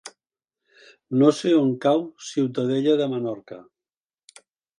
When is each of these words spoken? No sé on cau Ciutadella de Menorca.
No 1.21 1.29
sé 1.39 1.51
on 1.57 1.69
cau 1.85 2.01
Ciutadella 2.31 2.97
de 3.03 3.09
Menorca. 3.13 3.61